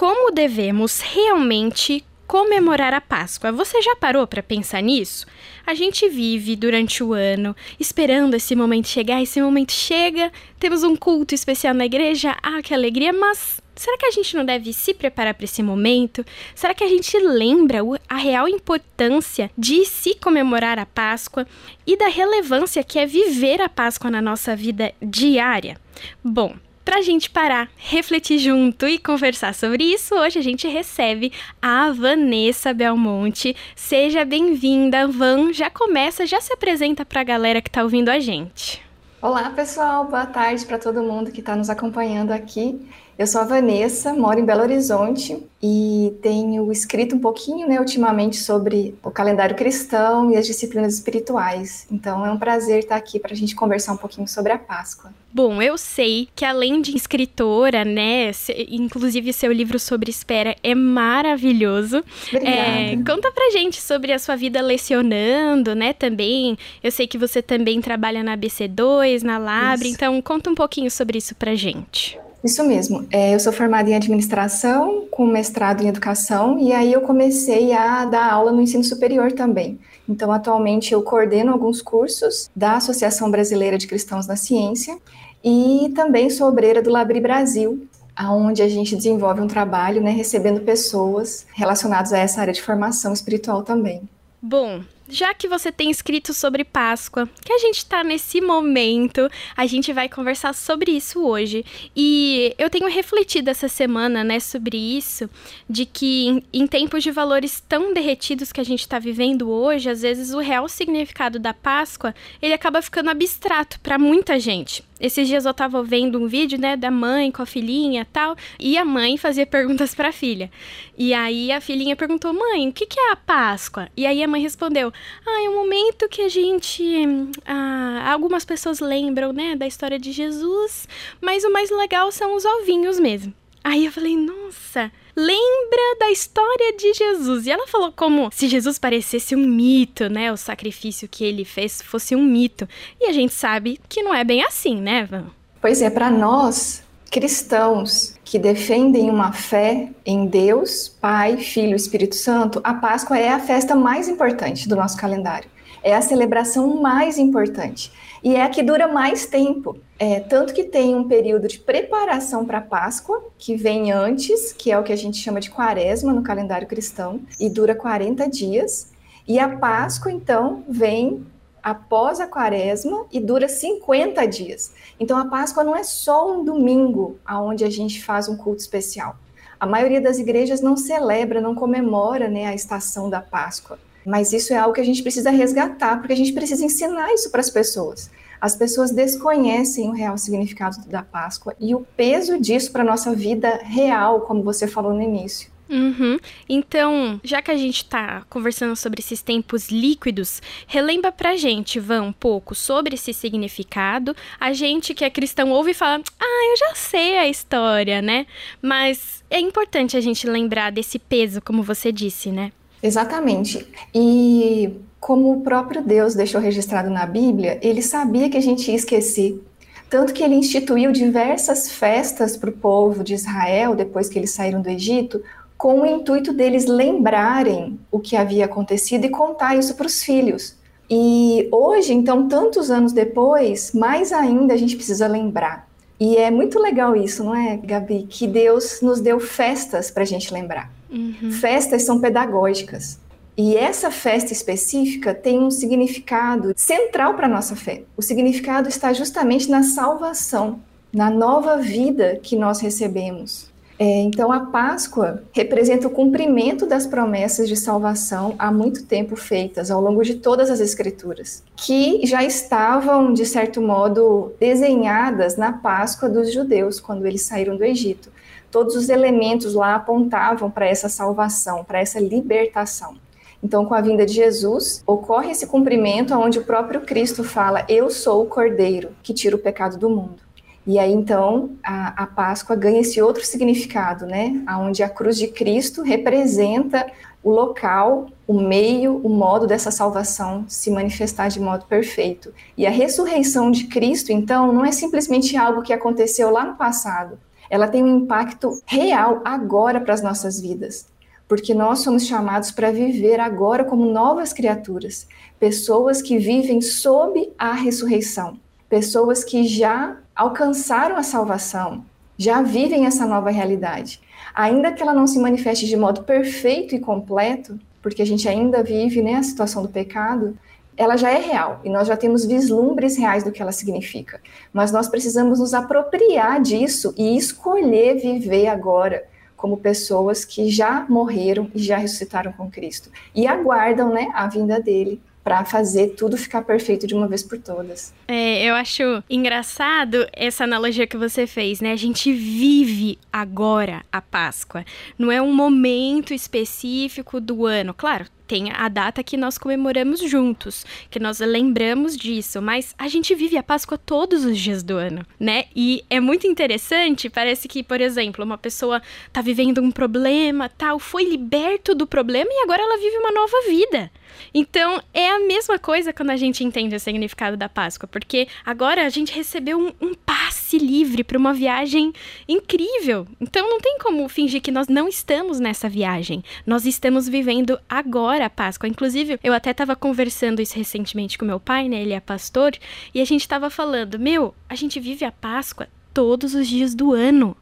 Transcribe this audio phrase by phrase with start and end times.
[0.00, 3.52] como devemos realmente comemorar a Páscoa.
[3.52, 5.26] Você já parou para pensar nisso?
[5.66, 10.96] A gente vive durante o ano esperando esse momento chegar, esse momento chega, temos um
[10.96, 14.94] culto especial na igreja, ah, que alegria, mas será que a gente não deve se
[14.94, 16.24] preparar para esse momento?
[16.54, 21.46] Será que a gente lembra a real importância de se comemorar a Páscoa
[21.86, 25.78] e da relevância que é viver a Páscoa na nossa vida diária?
[26.24, 26.54] Bom,
[26.84, 31.90] para a gente parar, refletir junto e conversar sobre isso, hoje a gente recebe a
[31.92, 33.54] Vanessa Belmonte.
[33.76, 35.52] Seja bem-vinda, Van.
[35.52, 38.82] Já começa, já se apresenta para a galera que está ouvindo a gente.
[39.22, 40.06] Olá, pessoal.
[40.06, 42.80] Boa tarde para todo mundo que está nos acompanhando aqui.
[43.20, 48.38] Eu sou a Vanessa, moro em Belo Horizonte e tenho escrito um pouquinho, né, ultimamente
[48.38, 51.86] sobre o calendário cristão e as disciplinas espirituais.
[51.92, 55.12] Então é um prazer estar aqui para a gente conversar um pouquinho sobre a Páscoa.
[55.30, 58.30] Bom, eu sei que além de escritora, né,
[58.70, 62.02] inclusive seu livro sobre espera é maravilhoso.
[62.28, 62.56] Obrigada.
[62.56, 66.56] É, conta pra gente sobre a sua vida lecionando, né, também.
[66.82, 69.94] Eu sei que você também trabalha na ABC2, na Labre, isso.
[69.94, 72.18] então conta um pouquinho sobre isso pra gente.
[72.42, 73.06] Isso mesmo.
[73.10, 78.04] É, eu sou formada em administração, com mestrado em educação, e aí eu comecei a
[78.06, 79.78] dar aula no ensino superior também.
[80.08, 84.98] Então, atualmente, eu coordeno alguns cursos da Associação Brasileira de Cristãos na Ciência
[85.44, 87.86] e também sou obreira do Labri Brasil,
[88.18, 93.12] onde a gente desenvolve um trabalho né, recebendo pessoas relacionadas a essa área de formação
[93.12, 94.02] espiritual também.
[94.42, 94.80] Bom,
[95.10, 99.92] já que você tem escrito sobre Páscoa, que a gente está nesse momento, a gente
[99.92, 101.64] vai conversar sobre isso hoje.
[101.94, 105.28] E eu tenho refletido essa semana, né, sobre isso,
[105.68, 109.90] de que em, em tempos de valores tão derretidos que a gente está vivendo hoje,
[109.90, 114.84] às vezes o real significado da Páscoa, ele acaba ficando abstrato para muita gente.
[115.00, 118.76] Esses dias eu tava vendo um vídeo, né, da mãe com a filhinha tal, e
[118.76, 120.50] a mãe fazia perguntas para a filha.
[120.96, 124.28] E aí a filhinha perguntou: "Mãe, o que que é a Páscoa?" E aí a
[124.28, 124.92] mãe respondeu:
[125.26, 127.06] "Ah, é um momento que a gente
[127.46, 130.88] ah, algumas pessoas lembram, né, da história de Jesus,
[131.20, 133.32] mas o mais legal são os ovinhos mesmo."
[133.62, 137.46] Aí eu falei: "Nossa, lembra da história de Jesus.
[137.46, 140.32] E ela falou como se Jesus parecesse um mito, né?
[140.32, 142.68] O sacrifício que ele fez fosse um mito.
[143.00, 145.26] E a gente sabe que não é bem assim, né, Van?
[145.60, 152.60] Pois é, para nós cristãos que defendem uma fé em Deus, Pai, Filho Espírito Santo,
[152.62, 155.50] a Páscoa é a festa mais importante do nosso calendário.
[155.82, 157.90] É a celebração mais importante
[158.22, 159.76] e é a que dura mais tempo.
[159.98, 164.70] É, tanto que tem um período de preparação para a Páscoa, que vem antes, que
[164.70, 168.92] é o que a gente chama de quaresma no calendário cristão, e dura 40 dias.
[169.26, 171.26] E a Páscoa, então, vem
[171.62, 174.72] após a quaresma e dura 50 dias.
[174.98, 179.16] Então a Páscoa não é só um domingo onde a gente faz um culto especial.
[179.58, 183.78] A maioria das igrejas não celebra, não comemora né, a estação da Páscoa.
[184.06, 187.30] Mas isso é algo que a gente precisa resgatar, porque a gente precisa ensinar isso
[187.30, 188.10] para as pessoas.
[188.40, 193.14] As pessoas desconhecem o real significado da Páscoa e o peso disso para a nossa
[193.14, 195.49] vida real, como você falou no início.
[195.70, 196.18] Uhum.
[196.48, 202.02] Então, já que a gente está conversando sobre esses tempos líquidos, relembra pra gente, Van,
[202.02, 204.14] um pouco sobre esse significado.
[204.38, 208.26] A gente que é cristão ouve e fala, ah, eu já sei a história, né?
[208.60, 212.50] Mas é importante a gente lembrar desse peso, como você disse, né?
[212.82, 213.64] Exatamente.
[213.94, 218.76] E como o próprio Deus deixou registrado na Bíblia, ele sabia que a gente ia
[218.76, 219.40] esquecer.
[219.88, 224.62] Tanto que ele instituiu diversas festas para o povo de Israel, depois que eles saíram
[224.62, 225.20] do Egito,
[225.60, 230.56] com o intuito deles lembrarem o que havia acontecido e contar isso para os filhos.
[230.88, 235.68] E hoje, então, tantos anos depois, mais ainda a gente precisa lembrar.
[236.00, 238.06] E é muito legal isso, não é, Gabi?
[238.08, 240.72] Que Deus nos deu festas para a gente lembrar.
[240.90, 241.30] Uhum.
[241.30, 242.98] Festas são pedagógicas.
[243.36, 247.82] E essa festa específica tem um significado central para a nossa fé.
[247.98, 250.60] O significado está justamente na salvação,
[250.90, 253.50] na nova vida que nós recebemos.
[253.82, 259.70] É, então, a Páscoa representa o cumprimento das promessas de salvação há muito tempo feitas
[259.70, 266.10] ao longo de todas as Escrituras, que já estavam, de certo modo, desenhadas na Páscoa
[266.10, 268.12] dos judeus, quando eles saíram do Egito.
[268.50, 272.96] Todos os elementos lá apontavam para essa salvação, para essa libertação.
[273.42, 277.88] Então, com a vinda de Jesus, ocorre esse cumprimento onde o próprio Cristo fala: Eu
[277.88, 280.29] sou o Cordeiro que tira o pecado do mundo.
[280.66, 284.44] E aí, então, a, a Páscoa ganha esse outro significado, né?
[284.58, 286.86] Onde a cruz de Cristo representa
[287.22, 292.32] o local, o meio, o modo dessa salvação se manifestar de modo perfeito.
[292.56, 297.18] E a ressurreição de Cristo, então, não é simplesmente algo que aconteceu lá no passado,
[297.50, 300.86] ela tem um impacto real agora para as nossas vidas,
[301.28, 305.06] porque nós somos chamados para viver agora como novas criaturas,
[305.38, 311.82] pessoas que vivem sob a ressurreição, pessoas que já alcançaram a salvação,
[312.18, 314.02] já vivem essa nova realidade.
[314.34, 318.62] Ainda que ela não se manifeste de modo perfeito e completo, porque a gente ainda
[318.62, 320.36] vive né, a situação do pecado,
[320.76, 324.20] ela já é real e nós já temos vislumbres reais do que ela significa.
[324.52, 331.50] Mas nós precisamos nos apropriar disso e escolher viver agora como pessoas que já morreram
[331.54, 335.00] e já ressuscitaram com Cristo e aguardam né, a vinda dele
[335.30, 337.94] para fazer tudo ficar perfeito de uma vez por todas.
[338.08, 341.70] É, eu acho engraçado essa analogia que você fez, né?
[341.70, 344.64] A gente vive agora a Páscoa.
[344.98, 347.72] Não é um momento específico do ano.
[347.72, 353.12] Claro, tem a data que nós comemoramos juntos, que nós lembramos disso, mas a gente
[353.12, 355.46] vive a Páscoa todos os dias do ano, né?
[355.54, 358.80] E é muito interessante, parece que, por exemplo, uma pessoa
[359.12, 363.36] tá vivendo um problema, tal, foi liberto do problema e agora ela vive uma nova
[363.48, 363.90] vida.
[364.32, 368.86] Então, é a mesma coisa quando a gente entende o significado da Páscoa, porque agora
[368.86, 371.92] a gente recebeu um, um passe livre para uma viagem
[372.28, 373.06] incrível.
[373.20, 376.22] Então, não tem como fingir que nós não estamos nessa viagem.
[376.46, 378.68] Nós estamos vivendo agora a Páscoa.
[378.68, 381.80] Inclusive, eu até estava conversando isso recentemente com meu pai, né?
[381.80, 382.52] Ele é pastor,
[382.94, 386.92] e a gente estava falando: meu, a gente vive a Páscoa todos os dias do
[386.92, 387.36] ano.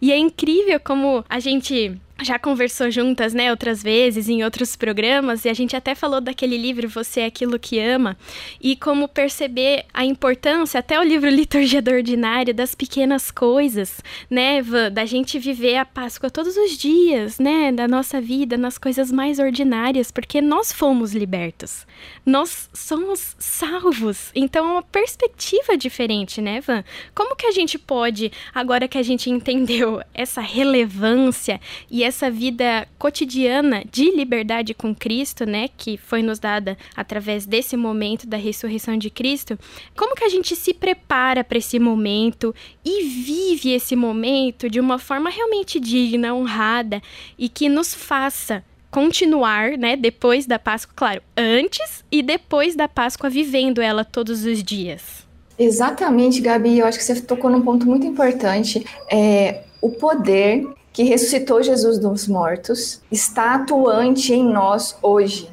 [0.00, 5.44] E é incrível como a gente já conversou juntas, né, outras vezes em outros programas,
[5.44, 8.16] e a gente até falou daquele livro Você é aquilo que ama,
[8.60, 14.60] e como perceber a importância, até o livro Liturgia do Ordinário, das pequenas coisas, né,
[14.92, 19.38] da gente viver a Páscoa todos os dias, né, da nossa vida, nas coisas mais
[19.38, 21.86] ordinárias, porque nós fomos libertos,
[22.26, 26.84] nós somos salvos, então é uma perspectiva diferente, né, Van?
[27.14, 31.60] Como que a gente pode, agora que a gente entendeu essa relevância
[31.90, 37.76] e essa vida cotidiana de liberdade com Cristo, né, que foi nos dada através desse
[37.76, 39.58] momento da ressurreição de Cristo,
[39.96, 44.98] como que a gente se prepara para esse momento e vive esse momento de uma
[44.98, 47.00] forma realmente digna, honrada
[47.38, 53.28] e que nos faça continuar, né, depois da Páscoa, claro, antes e depois da Páscoa
[53.28, 55.26] vivendo ela todos os dias.
[55.58, 56.78] Exatamente, Gabi.
[56.78, 58.86] Eu acho que você tocou num ponto muito importante.
[59.10, 60.64] É, o poder
[60.98, 65.48] que ressuscitou Jesus dos mortos, está atuante em nós hoje.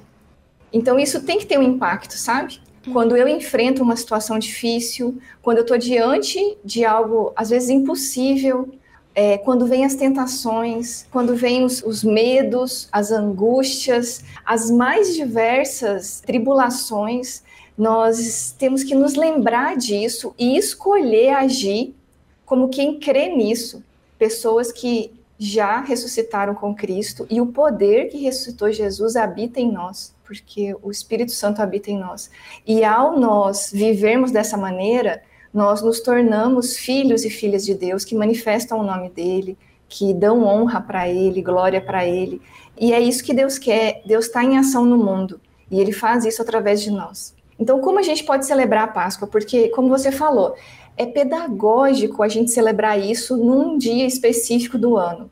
[0.73, 2.59] Então isso tem que ter um impacto, sabe?
[2.91, 8.73] Quando eu enfrento uma situação difícil, quando eu estou diante de algo às vezes impossível,
[9.13, 16.21] é, quando vem as tentações, quando vem os, os, medos, as angústias, as mais diversas
[16.21, 17.43] tribulações,
[17.77, 21.93] nós temos que nos lembrar disso e escolher agir
[22.47, 23.83] como quem crê nisso.
[24.17, 30.15] Pessoas que já ressuscitaram com Cristo e o poder que ressuscitou Jesus habita em nós,
[30.23, 32.29] porque o Espírito Santo habita em nós.
[32.65, 35.21] E ao nós vivermos dessa maneira,
[35.53, 40.43] nós nos tornamos filhos e filhas de Deus que manifestam o nome dele, que dão
[40.43, 42.41] honra para ele, glória para ele.
[42.77, 44.01] E é isso que Deus quer.
[44.05, 45.39] Deus está em ação no mundo
[45.69, 47.35] e ele faz isso através de nós.
[47.57, 49.27] Então, como a gente pode celebrar a Páscoa?
[49.27, 50.55] Porque, como você falou,
[50.97, 55.29] é pedagógico a gente celebrar isso num dia específico do ano.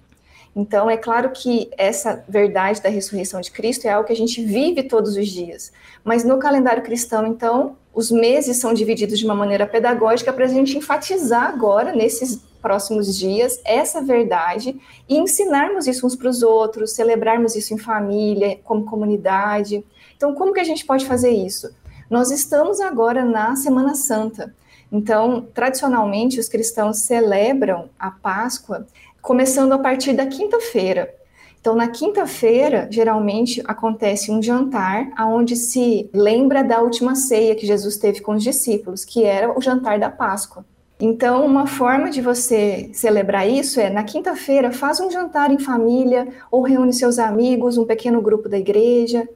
[0.56, 4.44] Então, é claro que essa verdade da ressurreição de Cristo é algo que a gente
[4.44, 5.72] vive todos os dias.
[6.04, 10.48] Mas no calendário cristão, então, os meses são divididos de uma maneira pedagógica para a
[10.48, 16.94] gente enfatizar agora, nesses próximos dias, essa verdade e ensinarmos isso uns para os outros,
[16.94, 19.84] celebrarmos isso em família, como comunidade.
[20.16, 21.76] Então, como que a gente pode fazer isso?
[22.10, 24.56] Nós estamos agora na Semana Santa.
[24.94, 28.86] Então, tradicionalmente, os cristãos celebram a Páscoa
[29.24, 31.12] começando a partir da quinta-feira.
[31.60, 37.98] Então, na quinta-feira, geralmente acontece um jantar onde se lembra da última ceia que Jesus
[37.98, 40.64] teve com os discípulos, que era o jantar da Páscoa.
[41.00, 46.28] Então, uma forma de você celebrar isso é na quinta-feira, faz um jantar em família
[46.52, 49.28] ou reúne seus amigos, um pequeno grupo da igreja,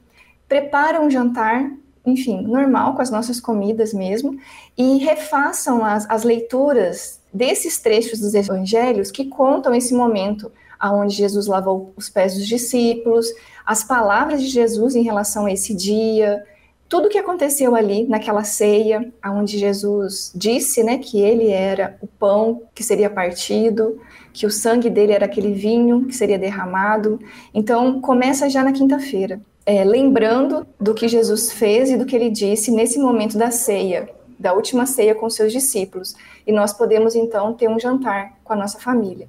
[0.47, 1.71] prepara um jantar
[2.07, 4.39] enfim, normal, com as nossas comidas mesmo,
[4.77, 11.47] e refaçam as, as leituras desses trechos dos evangelhos que contam esse momento aonde Jesus
[11.47, 13.27] lavou os pés dos discípulos,
[13.65, 16.43] as palavras de Jesus em relação a esse dia,
[16.87, 22.07] tudo o que aconteceu ali naquela ceia, aonde Jesus disse, né, que ele era o
[22.07, 23.99] pão que seria partido,
[24.31, 27.19] que o sangue dele era aquele vinho que seria derramado.
[27.53, 32.29] Então, começa já na quinta-feira é, lembrando do que Jesus fez e do que ele
[32.29, 34.09] disse nesse momento da ceia.
[34.39, 36.13] da última ceia com seus discípulos,
[36.45, 39.27] e nós podemos então ter um jantar com a nossa família.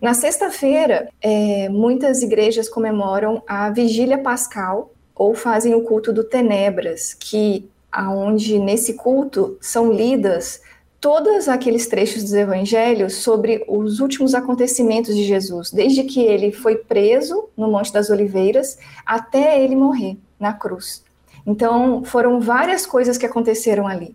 [0.00, 7.12] Na sexta-feira, é, muitas igrejas comemoram a vigília pascal ou fazem o culto do Tenebras,
[7.12, 10.62] que aonde nesse culto são lidas
[11.00, 16.76] todos aqueles trechos dos evangelhos sobre os últimos acontecimentos de Jesus, desde que ele foi
[16.76, 21.04] preso no Monte das Oliveiras até ele morrer na cruz.
[21.46, 24.14] Então, foram várias coisas que aconteceram ali.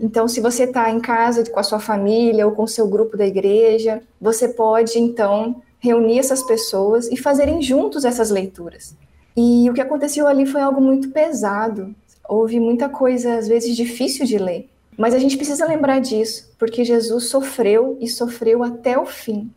[0.00, 3.16] Então, se você está em casa com a sua família ou com o seu grupo
[3.16, 8.96] da igreja, você pode, então, reunir essas pessoas e fazerem juntos essas leituras.
[9.36, 11.94] E o que aconteceu ali foi algo muito pesado.
[12.28, 14.68] Houve muita coisa, às vezes, difícil de ler.
[14.96, 19.50] Mas a gente precisa lembrar disso, porque Jesus sofreu e sofreu até o fim.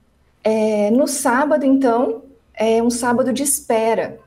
[0.43, 2.23] É, no sábado, então,
[2.53, 4.19] é um sábado de espera.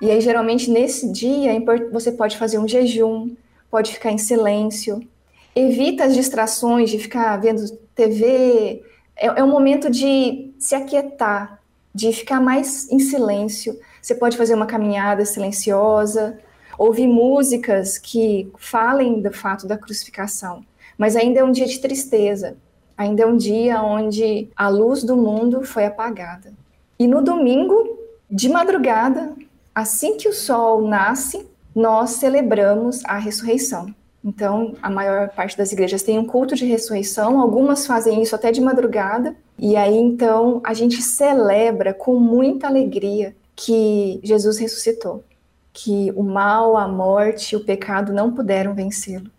[0.00, 1.52] E aí, geralmente, nesse dia,
[1.92, 3.34] você pode fazer um jejum,
[3.70, 5.00] pode ficar em silêncio.
[5.54, 8.82] Evita as distrações de ficar vendo TV.
[9.16, 11.60] É, é um momento de se aquietar,
[11.94, 13.78] de ficar mais em silêncio.
[14.02, 16.38] Você pode fazer uma caminhada silenciosa,
[16.78, 20.64] ouvir músicas que falem do fato da crucificação.
[20.96, 22.56] Mas ainda é um dia de tristeza,
[22.96, 26.52] ainda é um dia onde a luz do mundo foi apagada.
[26.98, 27.98] E no domingo,
[28.30, 29.34] de madrugada,
[29.74, 33.94] assim que o sol nasce, nós celebramos a ressurreição.
[34.24, 38.50] Então, a maior parte das igrejas tem um culto de ressurreição, algumas fazem isso até
[38.50, 45.22] de madrugada, e aí então a gente celebra com muita alegria que Jesus ressuscitou
[45.76, 49.30] que o mal, a morte, o pecado não puderam vencê-lo.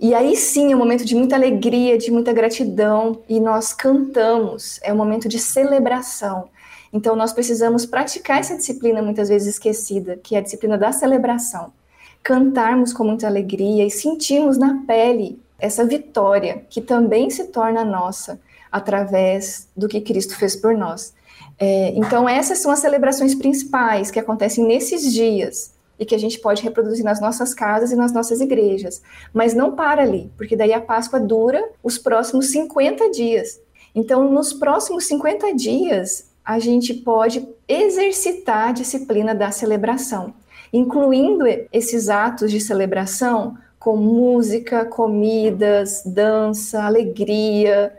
[0.00, 4.80] E aí sim é um momento de muita alegria, de muita gratidão, e nós cantamos,
[4.82, 6.48] é um momento de celebração.
[6.92, 11.72] Então nós precisamos praticar essa disciplina muitas vezes esquecida, que é a disciplina da celebração.
[12.20, 18.40] Cantarmos com muita alegria e sentirmos na pele essa vitória que também se torna nossa
[18.72, 21.14] através do que Cristo fez por nós.
[21.58, 26.38] É, então essas são as celebrações principais que acontecem nesses dias e que a gente
[26.38, 29.02] pode reproduzir nas nossas casas e nas nossas igrejas.
[29.32, 33.60] Mas não para ali, porque daí a Páscoa dura os próximos 50 dias.
[33.94, 40.34] Então, nos próximos 50 dias, a gente pode exercitar a disciplina da celebração,
[40.72, 47.92] incluindo esses atos de celebração com música, comidas, dança, alegria,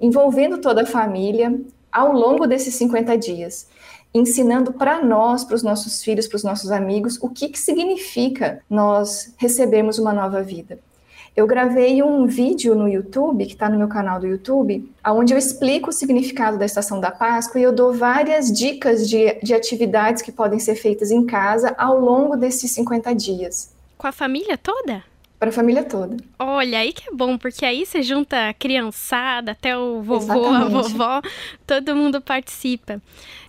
[0.00, 1.60] envolvendo toda a família
[1.92, 3.68] ao longo desses 50 dias
[4.14, 8.62] ensinando para nós, para os nossos filhos, para os nossos amigos, o que, que significa
[8.70, 10.78] nós recebermos uma nova vida.
[11.36, 15.38] Eu gravei um vídeo no YouTube, que está no meu canal do YouTube, onde eu
[15.38, 20.22] explico o significado da estação da Páscoa e eu dou várias dicas de, de atividades
[20.22, 23.74] que podem ser feitas em casa ao longo desses 50 dias.
[23.98, 25.02] Com a família toda?
[25.36, 26.16] Para a família toda.
[26.38, 30.64] Olha, aí que é bom, porque aí você junta a criançada, até o vovô, Exatamente.
[30.64, 31.22] a vovó,
[31.66, 33.02] todo mundo participa.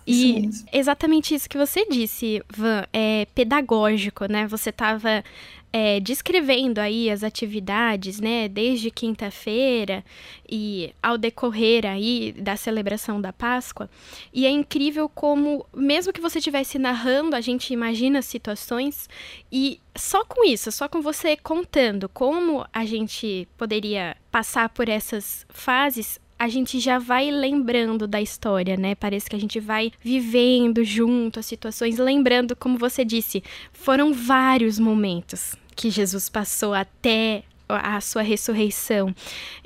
[0.06, 4.46] E exatamente isso que você disse, Van, é pedagógico, né?
[4.46, 5.24] Você estava
[5.72, 10.02] é, descrevendo aí as atividades, né, desde quinta-feira
[10.48, 13.90] e ao decorrer aí da celebração da Páscoa.
[14.32, 19.06] E é incrível como, mesmo que você estivesse narrando, a gente imagina situações
[19.52, 25.44] e só com isso, só com você contando como a gente poderia passar por essas
[25.50, 28.94] fases, a gente já vai lembrando da história, né?
[28.94, 34.78] Parece que a gente vai vivendo junto as situações, lembrando, como você disse, foram vários
[34.78, 39.14] momentos que Jesus passou até a sua ressurreição.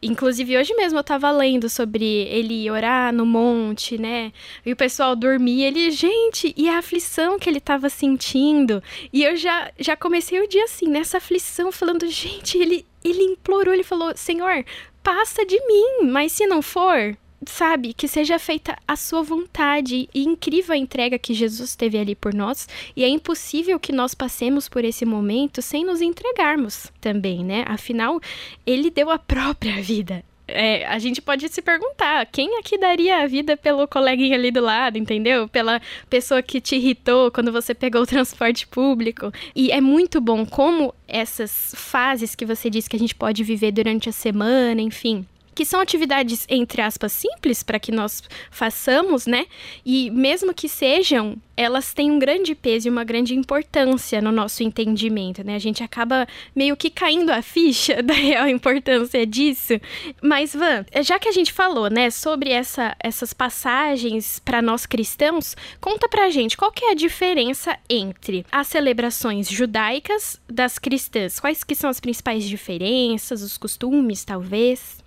[0.02, 4.32] Inclusive, hoje mesmo eu tava lendo sobre ele orar no monte, né?
[4.64, 8.82] E o pessoal dormia, ele, gente, e a aflição que ele tava sentindo.
[9.12, 13.74] E eu já, já comecei o dia assim, nessa aflição, falando, gente, ele, ele implorou,
[13.74, 14.64] ele falou, Senhor,
[15.02, 17.16] passa de mim, mas se não for,
[17.46, 22.14] sabe, que seja feita a sua vontade e incrível a entrega que Jesus teve ali
[22.14, 27.44] por nós, e é impossível que nós passemos por esse momento sem nos entregarmos também,
[27.44, 27.64] né?
[27.66, 28.20] Afinal,
[28.66, 30.24] ele deu a própria vida.
[30.52, 34.60] É, a gente pode se perguntar, quem aqui daria a vida pelo coleguinha ali do
[34.60, 35.48] lado, entendeu?
[35.48, 39.32] Pela pessoa que te irritou quando você pegou o transporte público.
[39.54, 43.72] E é muito bom como essas fases que você disse que a gente pode viver
[43.72, 45.26] durante a semana, enfim,
[45.60, 49.44] que são atividades, entre aspas, simples para que nós façamos, né?
[49.84, 54.62] E mesmo que sejam, elas têm um grande peso e uma grande importância no nosso
[54.62, 55.56] entendimento, né?
[55.56, 56.26] A gente acaba
[56.56, 59.74] meio que caindo a ficha da real importância disso.
[60.22, 65.54] Mas, Van, já que a gente falou, né, sobre essa, essas passagens para nós cristãos,
[65.78, 71.38] conta pra gente qual que é a diferença entre as celebrações judaicas das cristãs.
[71.38, 75.00] Quais que são as principais diferenças, os costumes, talvez?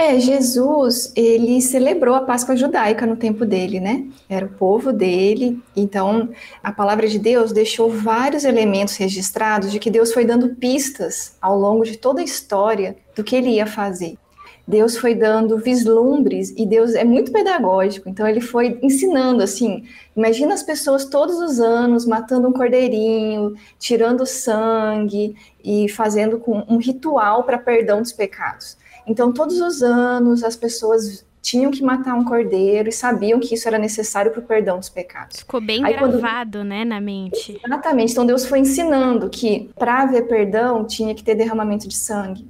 [0.00, 4.06] É, Jesus, ele celebrou a Páscoa judaica no tempo dele, né?
[4.28, 5.60] Era o povo dele.
[5.74, 6.28] Então,
[6.62, 11.58] a palavra de Deus deixou vários elementos registrados de que Deus foi dando pistas ao
[11.58, 14.16] longo de toda a história do que ele ia fazer.
[14.64, 19.82] Deus foi dando vislumbres e Deus é muito pedagógico, então ele foi ensinando assim.
[20.16, 27.42] Imagina as pessoas todos os anos matando um cordeirinho, tirando sangue e fazendo um ritual
[27.42, 28.76] para perdão dos pecados.
[29.08, 33.66] Então, todos os anos, as pessoas tinham que matar um cordeiro e sabiam que isso
[33.66, 35.38] era necessário para o perdão dos pecados.
[35.38, 36.64] Ficou bem Aí, gravado, quando...
[36.64, 37.58] né, na mente.
[37.64, 38.12] Exatamente.
[38.12, 42.46] Então, Deus foi ensinando que para haver perdão tinha que ter derramamento de sangue.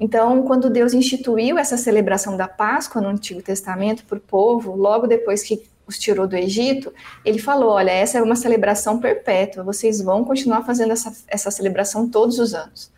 [0.00, 5.06] Então, quando Deus instituiu essa celebração da Páscoa no Antigo Testamento para o povo, logo
[5.06, 6.92] depois que os tirou do Egito,
[7.24, 12.08] ele falou: olha, essa é uma celebração perpétua, vocês vão continuar fazendo essa, essa celebração
[12.08, 12.90] todos os anos.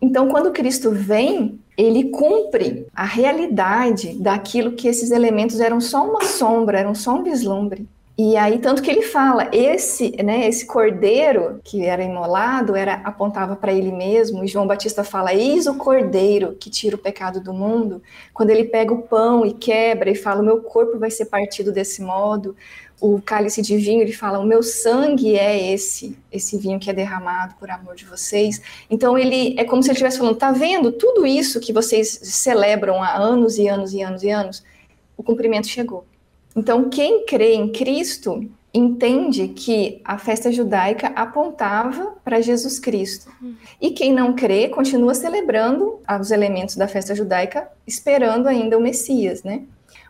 [0.00, 6.24] Então, quando Cristo vem, ele cumpre a realidade daquilo que esses elementos eram só uma
[6.24, 7.86] sombra, eram só um vislumbre.
[8.22, 13.56] E aí, tanto que ele fala, esse, né, esse cordeiro que era imolado, era apontava
[13.56, 17.54] para ele mesmo, e João Batista fala, eis o cordeiro que tira o pecado do
[17.54, 18.02] mundo,
[18.34, 21.72] quando ele pega o pão e quebra e fala, o meu corpo vai ser partido
[21.72, 22.54] desse modo,
[23.00, 26.92] o cálice de vinho, ele fala: "O meu sangue é esse, esse vinho que é
[26.92, 28.60] derramado por amor de vocês".
[28.90, 33.02] Então ele é como se ele estivesse falando: "Tá vendo tudo isso que vocês celebram
[33.02, 34.62] há anos e anos e anos e anos?
[35.16, 36.04] O cumprimento chegou".
[36.54, 43.30] Então quem crê em Cristo entende que a festa judaica apontava para Jesus Cristo.
[43.80, 49.42] E quem não crê continua celebrando os elementos da festa judaica, esperando ainda o Messias,
[49.42, 49.64] né?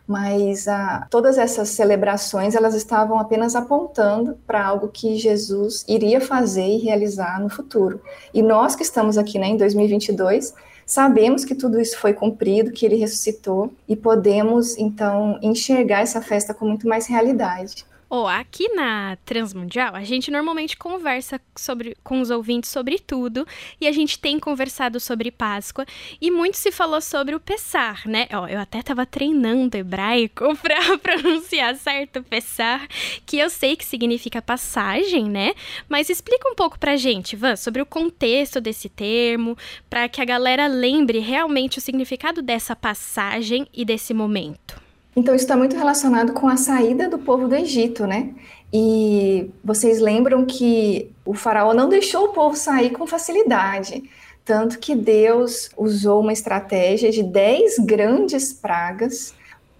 [0.07, 6.65] mas ah, todas essas celebrações elas estavam apenas apontando para algo que Jesus iria fazer
[6.65, 8.01] e realizar no futuro.
[8.33, 10.53] E nós que estamos aqui né, em 2022
[10.91, 16.53] sabemos que tudo isso foi cumprido, que ele ressuscitou e podemos então enxergar essa festa
[16.53, 17.85] com muito mais realidade.
[18.13, 23.47] Oh, aqui na Transmundial, a gente normalmente conversa sobre, com os ouvintes sobre tudo
[23.79, 25.85] e a gente tem conversado sobre Páscoa
[26.19, 28.27] e muito se falou sobre o Pessar, né?
[28.33, 32.85] Ó, eu até tava treinando hebraico para pronunciar certo Pessar,
[33.25, 35.53] que eu sei que significa passagem, né?
[35.87, 39.57] Mas explica um pouco pra gente, Van, sobre o contexto desse termo,
[39.89, 44.90] para que a galera lembre realmente o significado dessa passagem e desse momento.
[45.15, 48.33] Então, isso está muito relacionado com a saída do povo do Egito, né?
[48.71, 54.03] E vocês lembram que o faraó não deixou o povo sair com facilidade.
[54.45, 59.33] Tanto que Deus usou uma estratégia de dez grandes pragas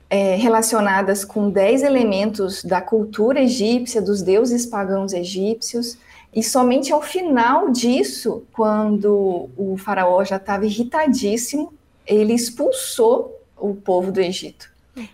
[0.09, 5.97] é, relacionadas com dez elementos da cultura egípcia, dos deuses pagãos egípcios.
[6.33, 11.73] E somente ao final disso, quando o faraó já estava irritadíssimo,
[12.05, 14.70] ele expulsou o povo do Egito.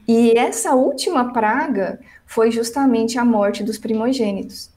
[0.07, 4.69] E essa última praga foi justamente a morte dos primogênitos.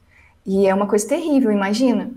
[0.46, 2.10] E é uma coisa terrível, imagina.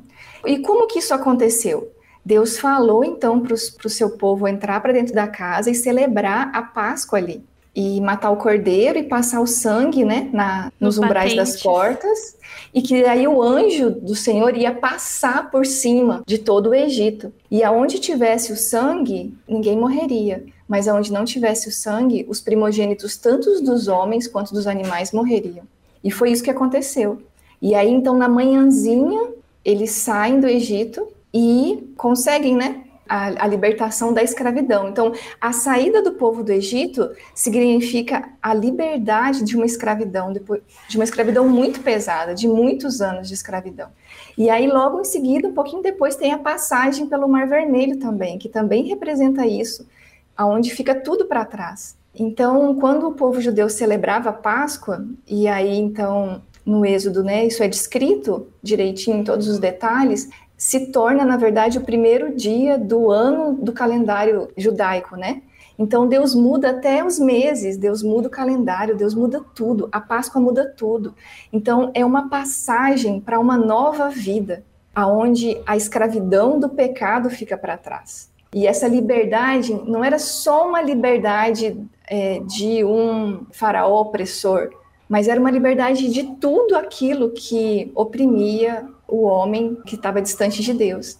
[0.46, 1.91] E como que isso aconteceu?
[2.26, 6.62] Deus falou então para o seu povo entrar para dentro da casa e celebrar a
[6.62, 7.43] Páscoa ali.
[7.75, 12.38] E matar o cordeiro e passar o sangue né, na, nos umbrais das portas.
[12.71, 17.33] E que aí o anjo do Senhor ia passar por cima de todo o Egito.
[17.49, 23.15] E aonde tivesse o sangue, ninguém morreria mas onde não tivesse o sangue, os primogênitos,
[23.15, 25.67] tanto dos homens quanto dos animais, morreriam.
[26.03, 27.21] E foi isso que aconteceu.
[27.62, 29.29] E aí, então, na manhãzinha,
[29.63, 32.83] eles saem do Egito e conseguem, né,
[33.13, 34.89] a, a, libertação da escravidão.
[34.89, 41.04] Então, a saída do povo do Egito significa a liberdade de uma escravidão, de uma
[41.04, 43.89] escravidão muito pesada, de muitos anos de escravidão.
[44.36, 48.39] E aí, logo em seguida, um pouquinho depois, tem a passagem pelo Mar Vermelho também,
[48.39, 49.88] que também representa isso
[50.36, 51.95] aonde fica tudo para trás.
[52.15, 57.62] Então, quando o povo judeu celebrava a Páscoa, e aí então no Êxodo, né, isso
[57.62, 60.30] é descrito direitinho em todos os detalhes,
[60.63, 65.41] se torna na verdade o primeiro dia do ano do calendário judaico, né?
[65.78, 70.41] Então Deus muda até os meses, Deus muda o calendário, Deus muda tudo, a Páscoa
[70.41, 71.13] muda tudo.
[71.52, 74.63] Então é uma passagem para uma nova vida,
[74.95, 78.32] aonde a escravidão do pecado fica para trás.
[78.54, 84.69] E essa liberdade não era só uma liberdade é, de um faraó opressor,
[85.10, 90.73] mas era uma liberdade de tudo aquilo que oprimia o homem que estava distante de
[90.73, 91.19] Deus.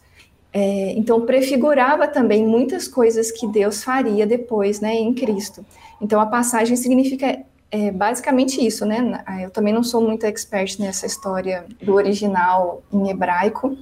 [0.52, 5.64] É, então prefigurava também muitas coisas que Deus faria depois, né, em Cristo.
[6.02, 9.24] Então a passagem significa é, basicamente isso, né?
[9.44, 13.78] Eu também não sou muito expert nessa história do original em hebraico,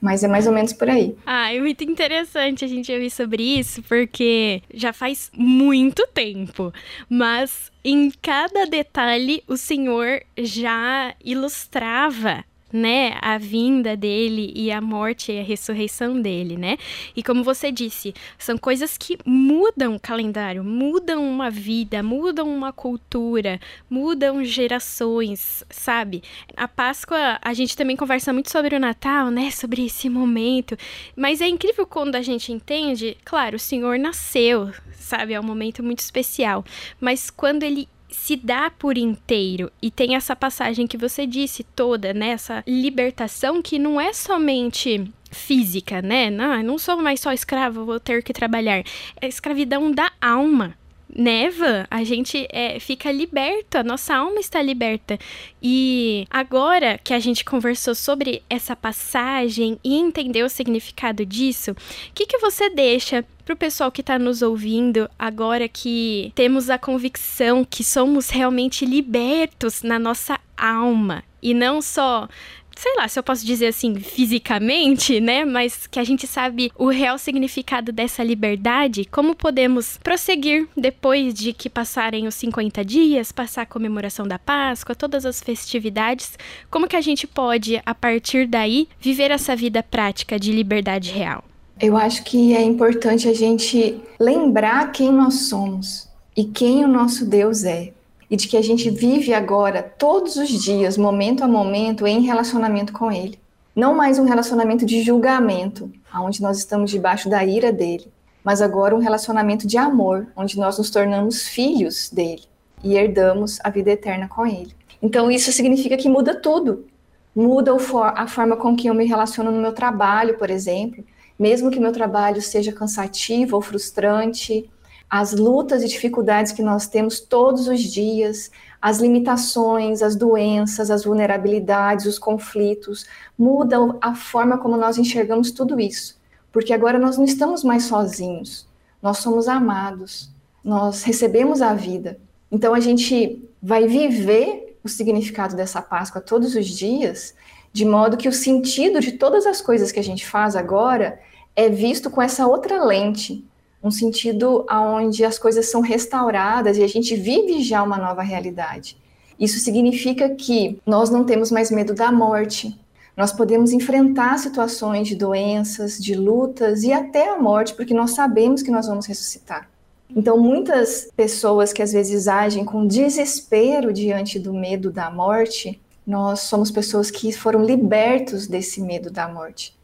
[0.00, 1.16] mas é mais ou menos por aí.
[1.24, 6.72] Ah, é muito interessante a gente ouvir sobre isso, porque já faz muito tempo.
[7.08, 15.32] Mas em cada detalhe o Senhor já ilustrava né, a vinda dele e a morte
[15.32, 16.76] e a ressurreição dele, né?
[17.14, 22.72] E como você disse, são coisas que mudam o calendário, mudam uma vida, mudam uma
[22.72, 26.22] cultura, mudam gerações, sabe?
[26.56, 30.76] A Páscoa, a gente também conversa muito sobre o Natal, né, sobre esse momento,
[31.14, 35.34] mas é incrível quando a gente entende, claro, o Senhor nasceu, sabe?
[35.34, 36.64] É um momento muito especial,
[37.00, 42.12] mas quando ele se dá por inteiro e tem essa passagem que você disse toda,
[42.14, 42.30] né?
[42.30, 46.30] Essa libertação que não é somente física, né?
[46.30, 48.78] Não, não sou mais só escravo, vou ter que trabalhar.
[49.20, 50.74] É a escravidão da alma.
[51.16, 55.18] Neva, a gente é, fica liberta, nossa alma está liberta.
[55.62, 61.76] E agora que a gente conversou sobre essa passagem e entendeu o significado disso, o
[62.14, 66.76] que, que você deixa para o pessoal que está nos ouvindo, agora que temos a
[66.76, 72.28] convicção que somos realmente libertos na nossa alma e não só
[72.76, 75.44] sei lá se eu posso dizer assim, fisicamente, né?
[75.44, 81.52] Mas que a gente sabe o real significado dessa liberdade, como podemos prosseguir depois de
[81.52, 86.38] que passarem os 50 dias, passar a comemoração da Páscoa, todas as festividades,
[86.70, 91.42] como que a gente pode, a partir daí, viver essa vida prática de liberdade real?
[91.80, 97.26] Eu acho que é importante a gente lembrar quem nós somos e quem o nosso
[97.26, 97.92] Deus é
[98.30, 102.92] e de que a gente vive agora, todos os dias, momento a momento, em relacionamento
[102.92, 103.38] com Ele.
[103.74, 108.10] Não mais um relacionamento de julgamento, onde nós estamos debaixo da ira dele,
[108.42, 112.42] mas agora um relacionamento de amor, onde nós nos tornamos filhos dele
[112.82, 114.74] e herdamos a vida eterna com Ele.
[115.02, 116.86] Então isso significa que muda tudo.
[117.34, 117.72] Muda
[118.14, 121.04] a forma com que eu me relaciono no meu trabalho, por exemplo.
[121.38, 124.70] Mesmo que meu trabalho seja cansativo ou frustrante,
[125.08, 128.50] as lutas e dificuldades que nós temos todos os dias,
[128.82, 133.06] as limitações, as doenças, as vulnerabilidades, os conflitos,
[133.38, 136.18] mudam a forma como nós enxergamos tudo isso.
[136.52, 138.66] Porque agora nós não estamos mais sozinhos,
[139.02, 140.30] nós somos amados,
[140.64, 142.18] nós recebemos a vida.
[142.50, 147.34] Então a gente vai viver o significado dessa Páscoa todos os dias,
[147.72, 151.20] de modo que o sentido de todas as coisas que a gente faz agora
[151.54, 153.44] é visto com essa outra lente,
[153.86, 158.96] um sentido onde as coisas são restauradas e a gente vive já uma nova realidade.
[159.38, 162.78] Isso significa que nós não temos mais medo da morte.
[163.16, 168.62] Nós podemos enfrentar situações de doenças, de lutas e até a morte, porque nós sabemos
[168.62, 169.68] que nós vamos ressuscitar.
[170.14, 176.40] Então, muitas pessoas que às vezes agem com desespero diante do medo da morte, nós
[176.40, 179.75] somos pessoas que foram libertos desse medo da morte.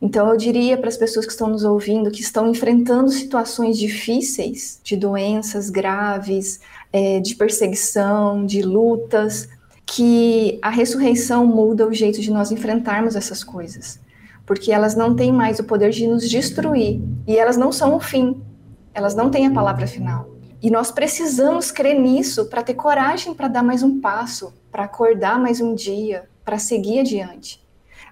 [0.00, 4.80] Então, eu diria para as pessoas que estão nos ouvindo, que estão enfrentando situações difíceis,
[4.82, 6.60] de doenças graves,
[6.92, 9.48] é, de perseguição, de lutas,
[9.84, 13.98] que a ressurreição muda o jeito de nós enfrentarmos essas coisas,
[14.46, 18.00] porque elas não têm mais o poder de nos destruir e elas não são o
[18.00, 18.40] fim,
[18.92, 20.28] elas não têm a palavra final.
[20.60, 25.40] E nós precisamos crer nisso para ter coragem para dar mais um passo, para acordar
[25.40, 27.66] mais um dia, para seguir adiante.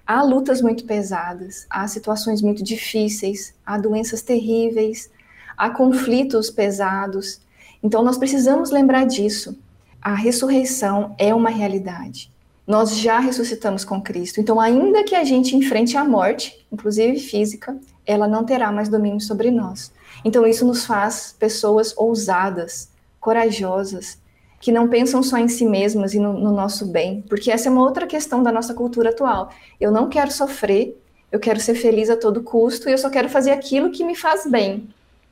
[0.07, 5.11] Há lutas muito pesadas, há situações muito difíceis, há doenças terríveis,
[5.57, 7.41] há conflitos pesados.
[7.83, 9.59] Então nós precisamos lembrar disso.
[10.01, 12.31] A ressurreição é uma realidade.
[12.65, 14.39] Nós já ressuscitamos com Cristo.
[14.39, 19.21] Então, ainda que a gente enfrente a morte, inclusive física, ela não terá mais domínio
[19.21, 19.91] sobre nós.
[20.23, 22.89] Então, isso nos faz pessoas ousadas,
[23.21, 24.17] corajosas,
[24.59, 27.71] que não pensam só em si mesmas e no, no, nosso bem, porque essa é
[27.71, 29.51] uma outra questão da nossa cultura atual.
[29.79, 30.99] Eu não quero sofrer,
[31.31, 34.15] eu quero ser feliz a todo custo e eu só quero fazer aquilo que me
[34.15, 34.89] faz bem.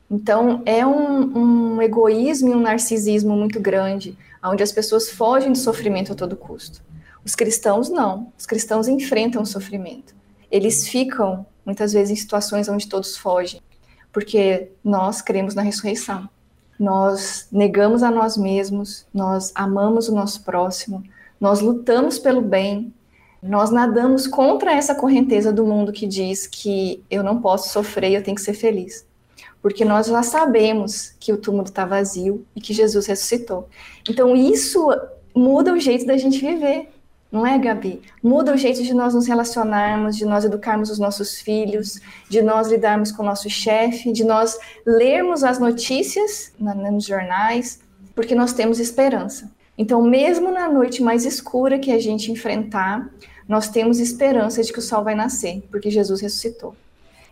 [0.08, 5.58] Então, é um, um egoísmo e um narcisismo muito grande, onde as pessoas fogem do
[5.58, 6.80] sofrimento a todo custo.
[7.24, 8.32] Os cristãos não.
[8.38, 10.14] Os cristãos enfrentam o sofrimento.
[10.48, 13.60] Eles ficam, muitas vezes, em situações onde todos fogem,
[14.12, 16.28] porque nós cremos na ressurreição
[16.78, 21.02] nós negamos a nós mesmos, nós amamos o nosso próximo,
[21.40, 22.92] nós lutamos pelo bem,
[23.42, 28.22] nós nadamos contra essa correnteza do mundo que diz que eu não posso sofrer, eu
[28.22, 29.06] tenho que ser feliz.
[29.66, 33.68] porque nós já sabemos que o túmulo está vazio e que Jesus ressuscitou.
[34.08, 34.88] Então, isso
[35.34, 36.88] muda o jeito da gente viver,
[37.36, 38.00] não é, Gabi?
[38.22, 42.68] Muda o jeito de nós nos relacionarmos, de nós educarmos os nossos filhos, de nós
[42.68, 47.80] lidarmos com o nosso chefe, de nós lermos as notícias nos jornais,
[48.14, 49.50] porque nós temos esperança.
[49.76, 53.10] Então, mesmo na noite mais escura que a gente enfrentar,
[53.46, 56.74] nós temos esperança de que o sol vai nascer, porque Jesus ressuscitou.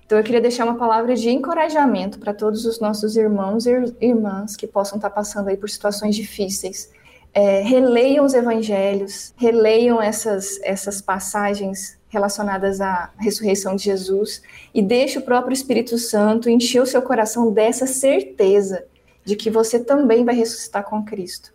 [0.04, 3.70] Então, eu queria deixar uma palavra de encorajamento para todos os nossos irmãos e
[4.02, 6.90] irmãs que possam estar passando aí por situações difíceis.
[7.34, 14.40] É, releiam os evangelhos, releiam essas, essas passagens relacionadas à ressurreição de Jesus
[14.72, 18.84] e deixe o próprio Espírito Santo encher o seu coração dessa certeza
[19.24, 21.54] de que você também vai ressuscitar com Cristo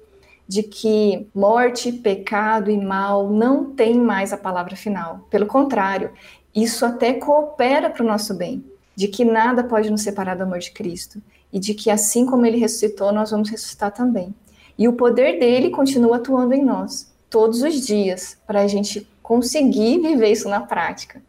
[0.50, 5.28] de que morte, pecado e mal não tem mais a palavra final.
[5.30, 6.10] Pelo contrário,
[6.56, 8.65] isso até coopera para o nosso bem,
[8.96, 11.22] de que nada pode nos separar do amor de Cristo
[11.54, 14.34] e de que assim como ele ressuscitou, nós vamos ressuscitar também.
[14.80, 20.00] E o poder dele continua atuando em nós todos os dias para a gente conseguir
[20.00, 21.22] viver isso na prática.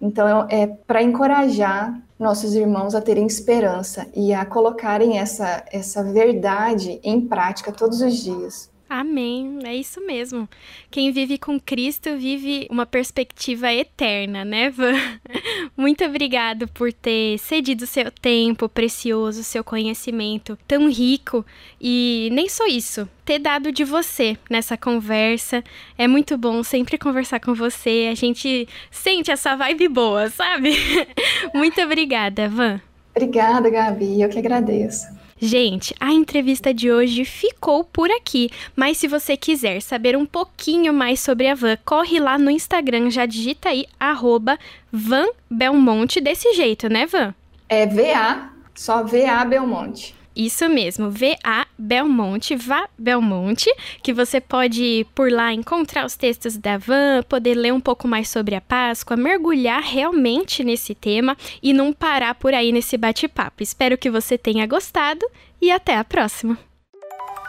[0.00, 6.98] Então é para encorajar nossos irmãos a terem esperança e a colocarem essa, essa verdade
[7.04, 8.68] em prática todos os dias.
[8.88, 10.48] Amém, é isso mesmo.
[10.92, 14.94] Quem vive com Cristo vive uma perspectiva eterna, né, Van?
[15.76, 21.44] Muito obrigado por ter cedido seu tempo precioso, seu conhecimento tão rico
[21.80, 25.64] e nem só isso, ter dado de você nessa conversa.
[25.98, 28.08] É muito bom sempre conversar com você.
[28.10, 30.76] A gente sente essa vibe boa, sabe?
[31.52, 32.80] Muito obrigada, Van.
[33.14, 34.20] Obrigada, Gabi.
[34.20, 35.15] Eu que agradeço.
[35.38, 40.94] Gente, a entrevista de hoje ficou por aqui, mas se você quiser saber um pouquinho
[40.94, 44.58] mais sobre a Van, corre lá no Instagram, já digita aí, arroba
[44.90, 47.34] Van Belmonte, desse jeito, né, Van?
[47.68, 50.14] É VA, só VA Belmonte.
[50.36, 56.76] Isso mesmo, VA Belmonte, Vá Belmonte, que você pode por lá encontrar os textos da
[56.76, 61.90] Van, poder ler um pouco mais sobre a Páscoa, mergulhar realmente nesse tema e não
[61.90, 63.62] parar por aí nesse bate-papo.
[63.62, 65.26] Espero que você tenha gostado
[65.58, 66.58] e até a próxima.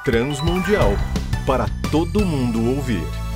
[0.05, 0.93] Transmundial
[1.45, 3.26] para todo mundo ouvir.